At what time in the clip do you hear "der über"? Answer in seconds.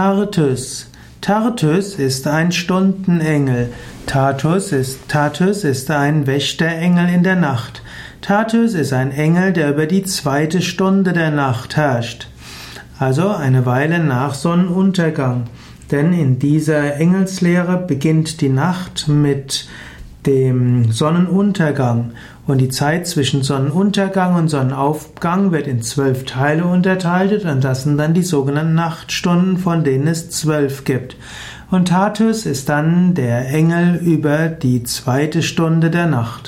9.52-9.86